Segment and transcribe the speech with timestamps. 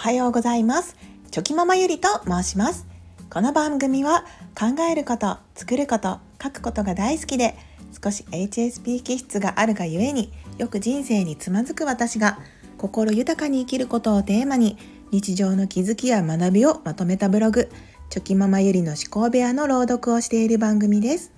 [0.00, 0.96] はようございます。
[1.30, 2.86] チョキママゆりと申します。
[3.28, 4.24] この番組は
[4.58, 7.54] 考えること作ること書くことが大好きで
[8.02, 12.38] 少し HSP 気質があるがゆえによく人生につまずく私が
[12.78, 14.78] 心豊かに生きることをテーマに
[15.10, 17.68] 日常の気づきや学びをまとめたブログ
[18.08, 21.30] チョキママゆりの思考部屋の朗読をしている番組です。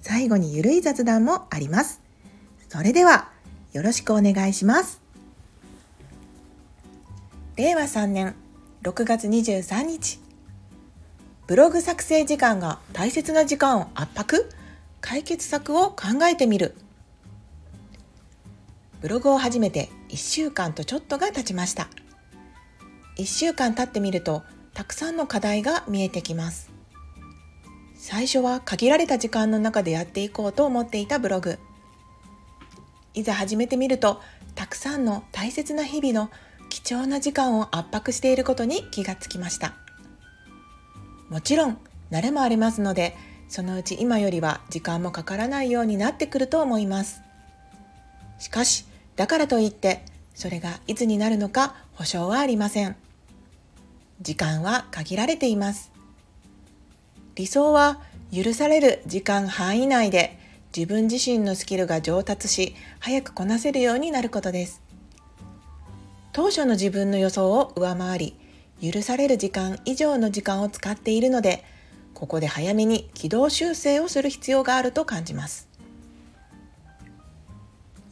[0.00, 2.00] 最後にゆるい雑談もあります。
[2.70, 3.28] それでは
[3.74, 5.02] よろしくお願いします。
[7.60, 8.36] 令和3年
[8.84, 10.18] 6月23日。
[11.46, 14.48] ブログ作成時間が大切な時間を圧迫
[15.02, 16.74] 解決策を考えてみる。
[19.02, 21.90] ブログを始めて1週間とちょっとが経ちました。
[23.18, 24.42] 1週間経ってみると
[24.72, 26.70] たくさんの課題が見えてきます。
[27.94, 31.58] 最初は限られた時間の中でやっていこうと思っていたブログ。
[33.12, 34.22] いざ始めてみると
[34.54, 36.30] たくさんの大切な日々の
[36.82, 39.74] 貴重な時間を圧迫していることに気がつきました。
[41.28, 41.78] もちろん
[42.10, 43.16] 慣れもありますので
[43.48, 47.22] そのうち今よりは時間もかからないようになってくると思います。
[48.38, 50.02] しかしだからといって
[50.34, 52.96] それがいつになるのか保証はありません。
[54.20, 55.92] 時間は限られています。
[57.34, 58.00] 理想は
[58.32, 60.38] 許される時間範囲内で
[60.76, 64.89] 自分自身のスキルが上達し早くこなせるようになることです。
[66.32, 68.36] 当初の自分の予想を上回り
[68.92, 71.64] 許される時間以上の時間を使っているので
[72.14, 75.68] ここで早めに軌道修正をする必要があると感じます。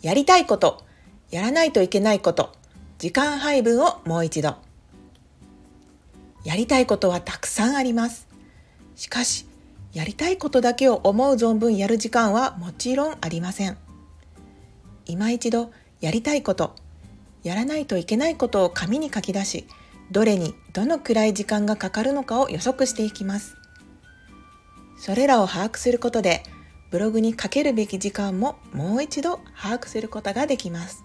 [0.00, 0.84] やりたいこと
[1.30, 2.52] やらないといけないこと
[2.98, 4.56] 時間配分をもう一度。
[6.44, 8.28] やりたいことはたくさんあります。
[8.96, 9.46] しかし
[9.92, 13.76] やりたいことだけを思う存分やる時間はもちろんありません。
[15.06, 16.74] 今一度やりたいこと
[17.48, 19.66] やらないといけないことを紙に書き出し
[20.10, 23.56] どれにどのくらい時間がかかるのかを予測していきます。
[24.98, 26.42] それらを把握することで
[26.90, 31.04] ブログにかけるべき時間ももう一度把握することができます。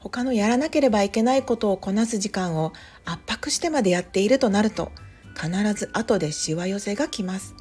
[0.00, 2.72] 他のやらなければいけないことをこなす時間を
[3.04, 4.92] 圧迫してまでやっているとなると
[5.34, 7.54] 必ず後でしわ寄せがきます。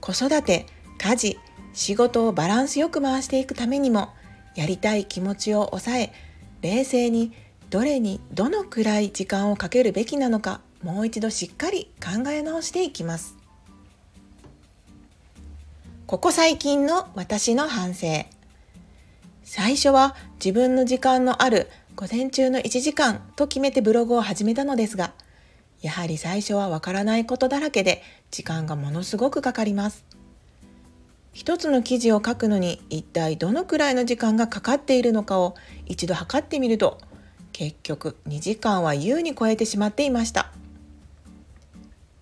[0.00, 0.66] 子育て
[0.98, 1.38] 家事
[1.72, 4.10] 仕事をバランスよく回していくためにも
[4.54, 6.12] やりたい気持ちを抑え
[6.62, 7.32] 冷静に
[7.70, 13.36] どれにどのくらい時間をかけるべきなのかもう一度しっかり考え直していきます。
[16.06, 18.26] ここ最近の私の反省。
[19.44, 25.12] 最初は自分の時間のある午前中の1時間と決めてブログを始めたのですが
[25.82, 30.04] やはり最初はわからないことだらけで時間がものすごくかかります。
[31.32, 35.54] 一つの記事を書くのに一体どのくらいの時間がかかっているのかを
[35.86, 36.98] 一度測ってみると
[37.52, 40.52] 結局2時間は優に超えてしまっていました。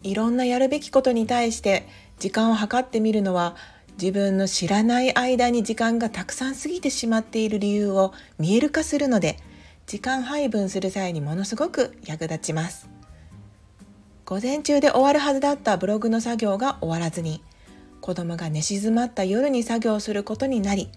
[0.03, 1.87] いろんなやるべきことに対して
[2.19, 3.57] 時間を計ってみるのは
[4.01, 9.39] 自分の知らない間に時間がたくさん過ぎてしまっている理由を見える化するので
[9.87, 12.89] 時間配分する際にものすごく役立ちます。
[14.25, 17.43] 午前中で終わるはずだったブログの作業が終わらずに
[18.01, 20.89] 子供が寝静まった夜に作業することになり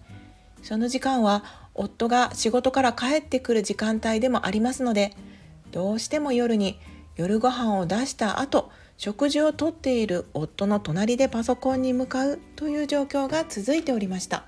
[0.63, 5.15] その時間は夫が仕事から帰ってくる時間帯でもありますので
[5.71, 6.79] どうしても夜に
[7.15, 14.45] 夜ご飯を出した後食事をとっている夫の隣でパソコンに向かうという状況が続いておりました。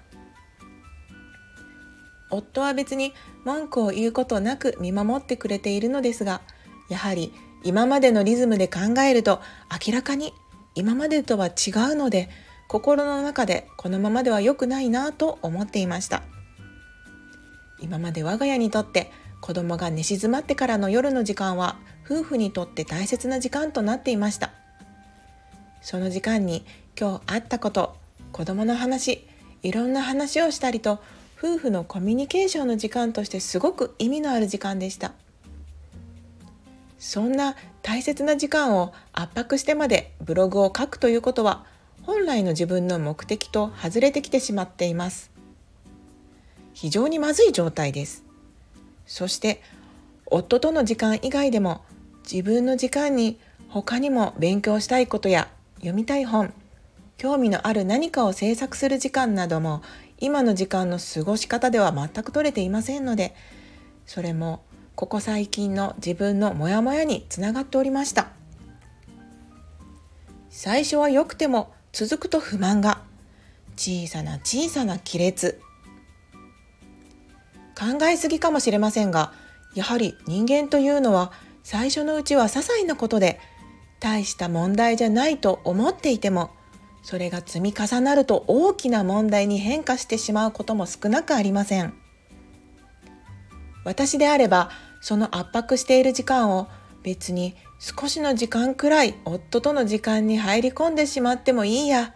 [2.34, 3.14] 夫は別に
[3.46, 6.42] 文句を言うことなく見守ってくれているのですが
[6.90, 7.32] やはり
[7.64, 9.42] 今までのリズムで考えると
[9.86, 10.34] 明らかに
[10.76, 12.30] 今までとは違うので
[12.68, 16.24] 心の中でこのままでは良くないなと思っていました。
[17.80, 24.52] 今まで我が家にとって子供が寝静まってからの夜の時間は夫婦にとって大切な時間となっていました。
[25.82, 26.66] その時間に
[27.00, 27.98] 今日あったこと
[28.32, 29.28] 子供の話
[29.64, 31.00] いろんな話をしたりと
[31.38, 35.12] 夫婦のコミュニケーションの時間としてすごく意味のある時間でした。
[37.04, 41.66] そんな大切な時間を圧迫してまでブログを書くということは
[42.02, 45.30] 本来の自分の目的と外れてきてしまっています。
[46.74, 48.24] 非常にまずい状態です。
[49.06, 49.62] そして
[50.28, 51.82] 夫との時間以外でも
[52.24, 56.54] 自分の時間に他にも勉強したいことや読みたい本
[57.18, 59.82] 興味のある何かを制作する時間なども
[60.20, 63.36] 今の時間の過ごし方では全く取れていませんので
[64.06, 64.64] それも
[64.96, 68.28] ここ最近の自分のモヤモヤにつながっておりました。
[70.50, 73.02] 最初は良くても続くと不満が
[73.76, 75.60] 小さな小さな亀裂。
[77.76, 79.34] 考えすぎかもしれませんが
[79.76, 81.32] やはり人間というのは
[81.64, 83.40] 最初のうちは些細なことで
[84.00, 86.52] 大した問題じゃないと思っていても
[87.02, 92.03] それが積み重なると大きな問題に変化してしまうことも少なくありません。
[93.84, 94.70] 私であれば
[95.02, 96.68] その圧迫している時間を
[97.04, 102.14] 別に少しの時間くらい夫との時間に入り込んでしまってもいいや。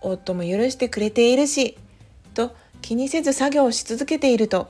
[0.00, 1.76] 夫も許してくれているし
[2.34, 4.68] と気にせず作業をし続けていると。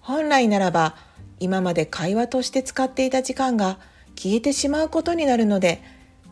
[0.00, 0.96] 本来ならば
[1.38, 3.78] 今まで会話として使っていた時間が
[4.16, 5.82] 消えてしまうことになるので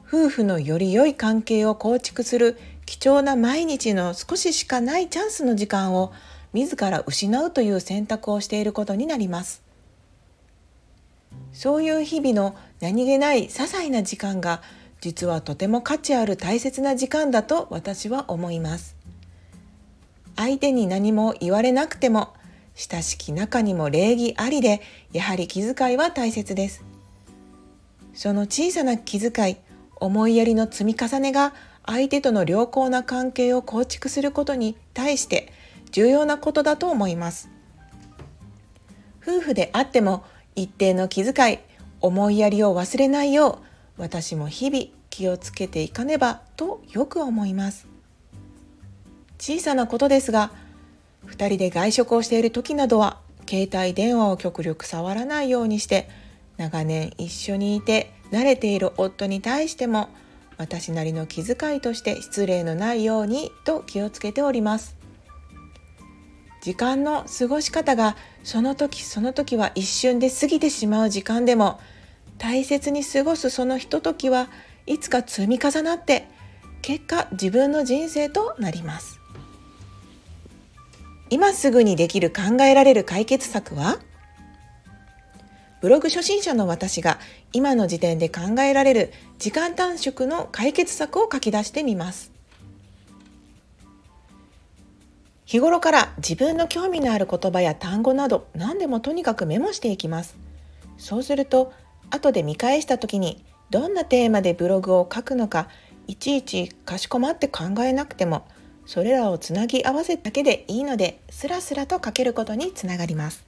[0.07, 6.13] 夫婦のより良い関係を構築する貴重な毎日の少ししかないチャンスの時間を
[6.53, 9.63] 自ら失うという選択をしていることになります。
[11.53, 14.63] そういう日々の何気ない些細な時間が
[15.01, 18.97] 実はとても価値ある大切な時間だと私は思います。
[20.37, 22.35] 相手に何も言われなくても
[22.75, 24.81] 親しき中にも礼儀ありで
[25.13, 26.85] やはり気遣いは大切です。
[28.15, 29.57] その小さな気遣い
[29.97, 31.55] 思いやりの積み重ねが
[31.87, 35.53] 相手との良好な関係を構築することに対して
[35.91, 37.51] 重要なことだと思います。
[39.23, 40.25] 夫婦であっても
[40.57, 41.59] 一定の気遣い
[42.01, 43.61] 思いやりを忘れないよ
[43.99, 47.87] う私も日々気をつけていかねばとよく思います。
[49.39, 50.51] 小さなことですが
[51.27, 56.09] 2人で外食をしている時などは携帯電話を極力触らないようにして
[56.57, 60.11] 長年一緒にいて慣れている夫に対しても
[60.57, 65.00] 私なりの気遣いとして失礼のないようにと気をつけております。
[66.61, 71.81] 時間の過ごし方がその時その時は一瞬で過ぎてしまう時間でも
[72.39, 74.49] 大切に過ごすそのひとときは
[74.87, 76.27] いつか積み重なって
[76.83, 79.21] 結果自分の人生となります。
[81.29, 83.99] 今すぐにできる考えられる解決策は？
[85.81, 87.19] ブログ初心者の私が
[87.53, 92.33] 今の時点で考えられる時間短縮の解決策を書き出してみます。
[95.51, 100.37] 日頃から自分の興味のある言葉や単語など何でもとにかくメモしていきます。
[100.97, 101.73] そうすると
[102.09, 105.67] 後で見返した時にどんなテーマでブログを書くのか
[106.07, 108.47] いちいちかしこまって考えなくても
[108.87, 113.45] それらをつなぎ合わせるだけでいいのでスラスラと書けることにつながります。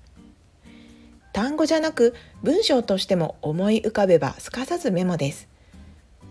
[1.33, 5.47] 単語じゃなく文章としても思い浮かべばすかさずメモです。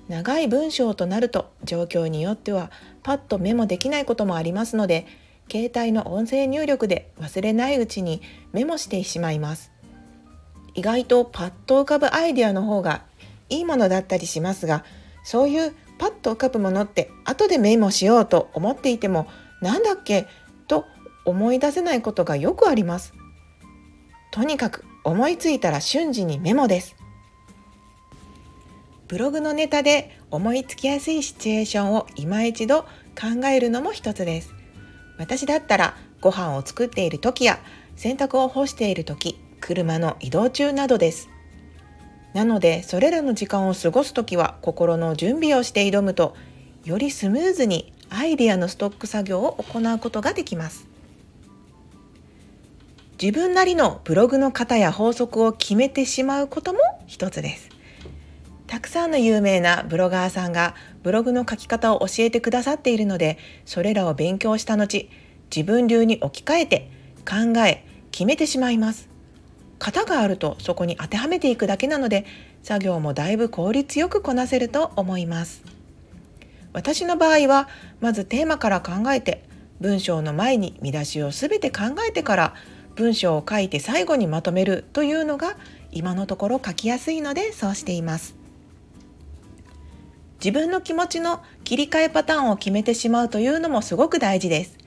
[0.10, 2.72] 長い文章となると状況によっては
[3.04, 5.08] パッとメモできないこともありますので
[5.50, 8.22] 携帯の音声入力で忘れないうちに
[8.52, 9.72] メモしてしまいます。
[10.74, 13.04] 意外とパッと浮かぶアイデアの方が
[13.50, 14.86] いいものだったりしますが
[15.24, 19.28] そういうパッと浮かぶものって後でメモしようと思っていても
[19.62, 20.28] なんだっけ
[20.68, 20.86] と
[21.26, 23.14] 思い出せないことがよくあります。
[24.32, 26.96] とにかく思いついたら瞬時にメモです。
[29.08, 32.84] ブログのネタで思いつきやすいシチュエーションを今一度
[33.20, 34.61] 考えるのも一つです。
[35.18, 37.60] 私だったらご飯を作っている時や
[37.96, 41.30] 洗濯を干している時車の移動中などです。
[42.34, 46.36] なのでそれらの時間を過ごす時は心の準備をして挑むと
[46.86, 50.88] よりスムーズにアイデアのストック作業を行うことができます。
[53.22, 57.70] 自分なりのブログの型や法則を決めてしまうことも一つです。
[58.72, 65.10] たくさんの有名なブロガーさんがブログの書き方を教えてくださっているのでそれらを勉強した後
[65.54, 66.90] 自分流に置き換えて
[67.28, 69.10] 考え決めてしまいます。
[69.78, 72.26] 型があるとそこに当てはめていくだけなので
[72.64, 75.64] 作業もだいぶ効率よくこなせると思います。
[76.72, 77.68] 私の場合は
[78.00, 79.44] まずテーマから考えて
[79.82, 82.54] 文章の前に見出しを全て考えてから
[82.96, 85.58] 文章を書いて最後にまとめるというのが
[85.92, 88.40] 今のところ書きやすいのでそうしています。
[90.44, 94.78] 自分の気持ちの切り替えパターンを決めてしまうというのもすごく大事です。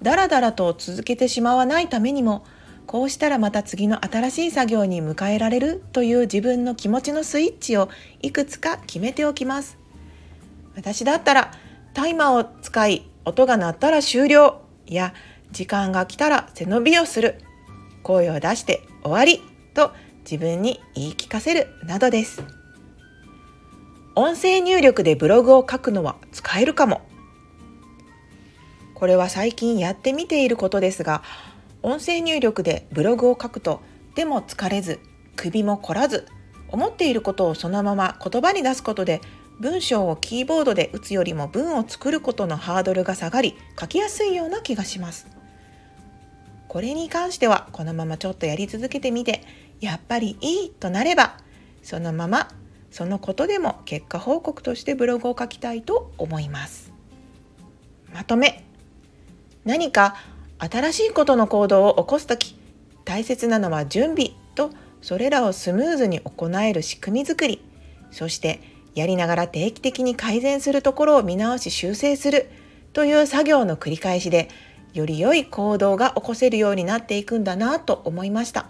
[0.00, 2.44] だらだらと続けてしまわないためにも、
[2.86, 7.88] こうしたらまた次の新しい作業に迎えられるという自分の気持ちのスイッチを
[8.22, 9.78] いくつか決めておきます。
[10.76, 11.52] 私だったら
[11.92, 15.12] タイマーを使い音が鳴ったら終了や
[15.50, 17.40] 時間が来たら背伸びをする
[18.02, 19.92] 声を出して終わりと
[20.30, 22.63] 自分に言い聞かせるなどです。
[24.16, 27.02] 音声入力でブログを書くのは使えるかも。
[28.94, 31.22] これは最近やってみていることですが、
[31.82, 33.80] 音声入力でブログを書くと、
[34.14, 35.00] でも疲れず、
[35.36, 36.26] 首も凝らず、
[36.68, 39.20] 思っていることをそのまま言葉に出すことで、
[39.60, 45.34] 文章をキーボードで打つよりも文を作ることのハードルが下がり、書きやすいような気がします。
[46.74, 49.44] これに関してはこのままちょっとやり続けてみて
[49.80, 51.36] やっぱりいいとなれば
[51.84, 52.48] そのまま
[52.94, 56.92] そのことでも結果報告としてブログを書きたいと思います。
[58.14, 58.64] まとめ。
[59.64, 60.14] 何か
[60.60, 62.56] 新しいことの行動を起こす時
[63.04, 64.70] 大切なのは準備と
[65.02, 67.64] それらをスムーズに行える仕組みづくり。
[68.12, 68.60] そして
[68.94, 72.48] やりながら定期的に改善するところを見直し修正する。
[72.92, 74.48] という作業の繰り返しで
[74.92, 78.68] より良い行動が起こせるようになっていくんだなと思いました。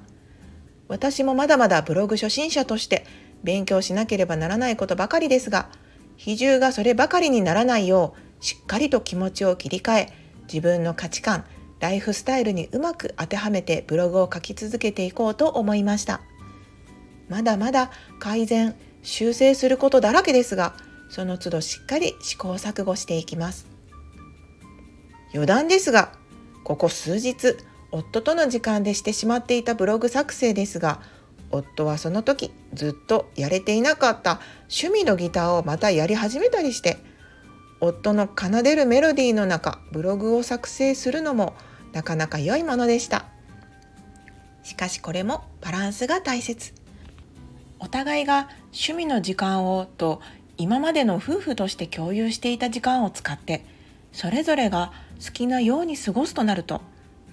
[0.88, 3.04] 私もまだまだブログ初心者として
[3.44, 5.68] 勉強しなければならないことばかりですが
[6.16, 10.12] 比重がそればかりにならないようしっかりと気持ちを切り替え
[10.52, 11.44] 自分の価値観
[11.80, 16.22] ライフスタイルにうまく当てはめてブログを書き続けていこうと思いました。
[17.28, 20.74] まだまだ改善修正することだらけですが
[21.10, 23.66] その都度しっかり試行錯誤していきます。
[25.32, 26.12] 余談ですが
[26.64, 27.56] ここ数日
[27.90, 31.00] 夫との時間でしてしまっていたブログ作成ですが
[31.54, 36.98] 夫はその時ずっとやれていなかった趣味のギターをまたやり始めたりして
[37.80, 41.54] 夫の奏でるメロディーの中ブログを作成するのも
[41.92, 43.26] なかなか良いものでした。
[44.64, 46.72] しかしこれもバランスが大切。
[47.78, 50.20] お互いが趣味の時間をと
[50.56, 53.64] 今までの夫婦として共有していた時間を使って
[54.12, 54.92] それぞれが
[55.24, 56.80] 好きなように過ごすとなると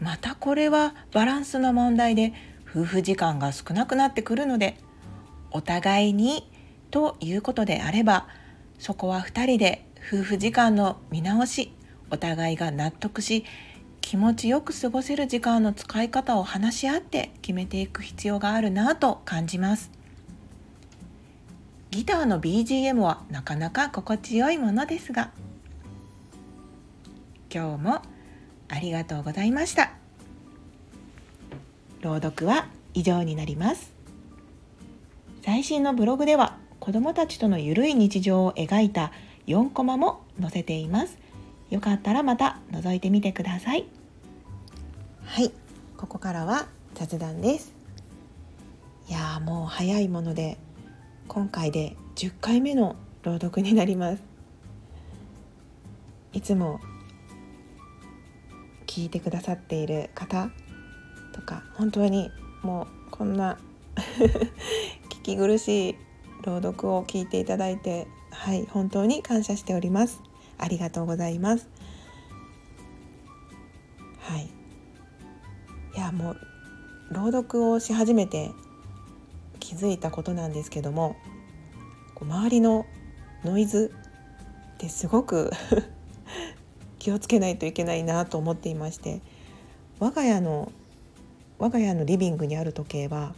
[0.01, 2.33] またこれはバランスの問題で
[2.73, 4.77] 夫婦時間が少なくなってくるので
[5.51, 6.49] お互いに
[6.89, 8.27] ということであれば
[8.79, 11.73] そこは2人で夫婦時間の見直し
[12.09, 13.45] お互いが納得し
[14.01, 19.91] 気持ちよく過ごせる時間の使い方を話し合って決めていく必要があるなと感じます。
[21.91, 25.29] ギターの BGM はなかなか心地よいものですが
[27.53, 28.01] 今日も
[28.69, 30.00] ありがとうございました。
[32.01, 33.93] 朗読は以上になります。
[35.43, 39.11] 最新のブログでは子どもたちとのゆるい日常を描いた
[39.47, 41.17] 4コマも載せています。
[41.69, 43.85] よかったらまた覗いてみてください。
[45.23, 45.51] はい。
[45.95, 47.73] ここからは雑談です。
[49.07, 50.57] いやもう早いもので
[51.27, 54.23] 今回で10回目の朗読になります。
[56.33, 56.79] いつも
[58.87, 60.49] 聞いてくださっている方
[61.33, 63.57] とか本当にもうこんな
[65.09, 65.95] 聞き苦しい
[66.43, 70.21] 朗読を聞いていただいてはい本当に感謝しております。
[70.57, 71.67] ありがとうございます。
[74.19, 74.49] はい。
[75.95, 76.37] いやもう
[77.11, 78.51] 朗読をし始めて
[79.59, 81.15] 気づいたことなんですけども
[82.21, 82.85] 周りの
[83.43, 83.93] ノイズ
[84.75, 85.51] ってすごく
[86.99, 89.21] 気をつけないといけないなと思っていまして
[89.99, 90.71] 我が家の
[91.61, 93.35] 我が家のリビングにある時計は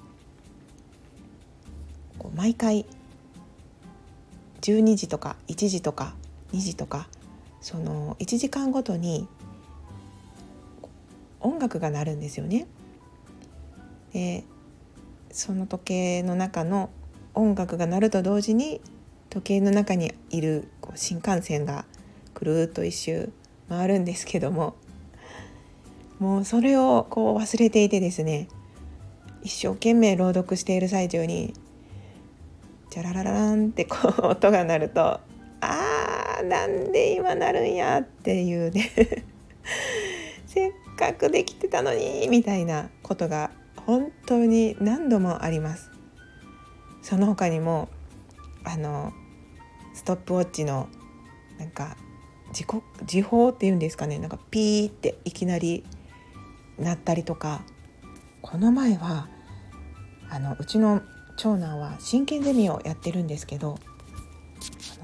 [2.33, 2.85] 毎回
[4.61, 6.15] 12時とか1時とか
[6.53, 7.09] 2時とか
[7.59, 9.27] その1時間ごとに
[11.41, 12.65] 音楽が鳴るんですよね。
[14.13, 14.45] で
[15.29, 16.91] その時計の中の
[17.33, 18.79] 音楽が鳴ると同時に
[19.29, 21.83] 時計の中にいる新幹線が
[22.33, 23.33] くるっと一周
[23.67, 24.75] 回るんですけども
[26.23, 28.47] もうそれをこう忘れていてですね
[29.41, 31.53] 一生懸命朗読している最中に
[32.91, 35.19] ジャラララランってこう 音が鳴ると
[35.59, 37.99] あーなんで今なるんや？
[37.99, 38.89] っていうね。
[40.47, 43.51] せっかくできてたのにみたいなことが
[43.85, 45.91] 本当に何度もあります。
[47.01, 47.89] その他にも
[48.63, 49.11] あの
[49.93, 50.87] ストップウォッチの
[51.59, 51.97] なんか
[52.53, 54.19] 時刻時報っていうんですかね。
[54.19, 55.83] なんかピーっていきなり
[56.79, 57.63] 鳴ったりとか。
[58.43, 59.29] この前は
[60.29, 61.01] あのうちの
[61.37, 63.79] 長男は真剣ゼミをやってるんですけど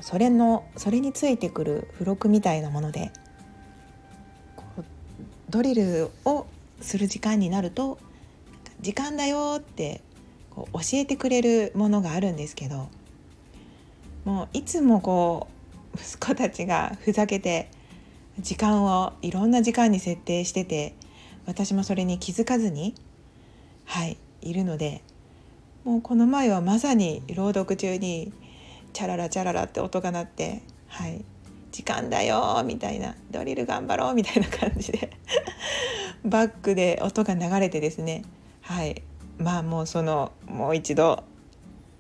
[0.02, 3.12] それのそれについてくる付録みたいなもので
[5.50, 6.46] ドリルを
[6.82, 7.98] する時間になると
[8.82, 10.02] 「時間だよ」って
[10.52, 12.90] こう教えてくれるものがあるんですけど
[14.26, 15.48] もういつもこ
[15.96, 17.72] う息子たちがふざけて
[18.38, 20.94] 時間をいろんな時間に設定してて
[21.50, 22.94] 私もそれに気づかずに
[23.86, 25.02] はいいるので
[25.84, 28.32] もうこの前はまさに朗読中に
[28.94, 31.26] チャララチャララって音が鳴ってはい
[31.72, 35.10] 時間だよみたいなドリル頑張ろうみたいな感じで
[36.24, 38.22] バックで音が流れてですね
[38.62, 39.02] はい
[39.40, 41.24] まあもうそのもう一度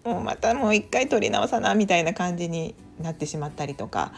[0.05, 4.13] もうまたもう一回撮り直さなみたいな感じになってしまったりとか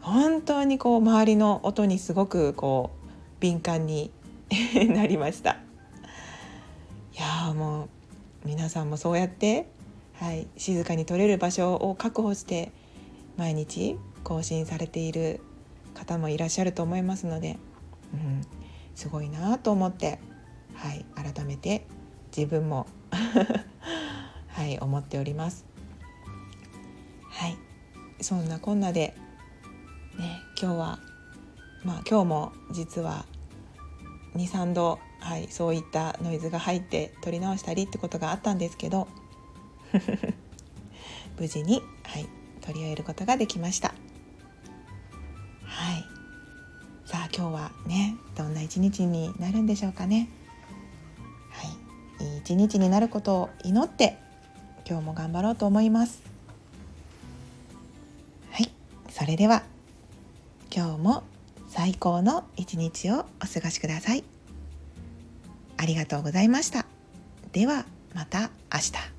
[0.00, 2.97] 本当にこう周りの音にすごくこう
[3.40, 4.10] 敏感に
[4.94, 7.88] なりましたいやもう
[8.44, 9.68] 皆さんもそうやって、
[10.14, 12.72] はい、静かに撮れる場所を確保して
[13.36, 15.40] 毎日更新されている
[15.94, 17.58] 方もいらっしゃると思いますので、
[18.14, 18.42] うん、
[18.94, 20.18] すごいなと思って、
[20.74, 21.86] はい、改めて
[22.36, 22.86] 自分も
[24.48, 25.64] はい思っております。
[27.30, 27.56] はい
[28.20, 29.14] そんなこんなで
[30.18, 30.98] ね今日は
[31.84, 33.24] まあ今日も実は
[34.34, 39.08] 23度、はい、そういったノイズが入って撮り直したりってことがあったんですけど
[41.38, 42.28] 無事に、はい、
[42.60, 43.94] 取り終えることができました。
[45.64, 46.04] はい
[47.04, 50.28] さあ今日はねどんな一日になるんでしょうかね。
[51.50, 51.66] は
[52.22, 54.18] い、いい一日になることを祈って
[54.86, 56.22] 今日も頑張ろうと思います。
[58.50, 58.70] はい、
[59.10, 59.62] それでは
[60.70, 61.22] 今日も
[61.78, 64.24] 最高の一日をお過ごしください。
[65.76, 66.86] ありがとうございました。
[67.52, 69.17] ではまた明日。